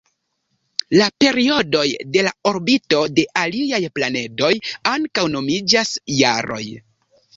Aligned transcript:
La 0.99 1.09
periodoj 1.23 1.83
de 2.15 2.23
la 2.27 2.31
orbito 2.53 3.01
de 3.19 3.27
aliaj 3.43 3.83
planedoj 3.99 4.53
ankaŭ 4.97 5.27
nomiĝas 5.39 5.93
jaroj. 6.23 6.65